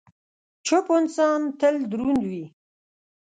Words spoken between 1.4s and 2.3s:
تل دروند